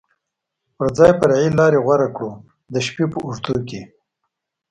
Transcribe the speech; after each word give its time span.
پر 0.75 0.87
ځای 0.97 1.11
فرعي 1.19 1.49
لارې 1.59 1.79
غوره 1.85 2.09
کړو، 2.15 2.31
د 2.73 2.75
شپې 2.85 3.05
په 3.13 3.17
اوږدو 3.25 3.55
کې. 3.67 3.81